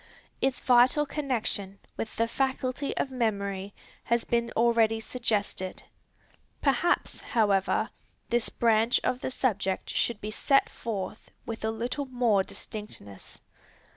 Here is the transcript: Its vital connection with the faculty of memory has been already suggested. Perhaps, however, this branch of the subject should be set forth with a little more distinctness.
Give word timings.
Its 0.41 0.59
vital 0.61 1.05
connection 1.05 1.77
with 1.95 2.15
the 2.15 2.27
faculty 2.27 2.97
of 2.97 3.11
memory 3.11 3.71
has 4.05 4.23
been 4.25 4.49
already 4.57 4.99
suggested. 4.99 5.83
Perhaps, 6.59 7.21
however, 7.21 7.91
this 8.31 8.49
branch 8.49 8.99
of 9.03 9.19
the 9.21 9.29
subject 9.29 9.91
should 9.91 10.19
be 10.19 10.31
set 10.31 10.69
forth 10.71 11.29
with 11.45 11.63
a 11.63 11.69
little 11.69 12.05
more 12.07 12.41
distinctness. 12.41 13.41